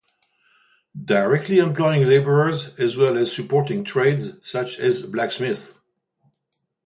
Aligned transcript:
Directly 1.05 1.59
employing 1.59 2.07
labourers 2.07 2.69
as 2.79 2.97
well 2.97 3.19
as 3.19 3.31
supporting 3.35 3.83
trades 3.83 4.31
such 4.41 4.79
as 4.79 5.03
blacksmiths. 5.05 5.77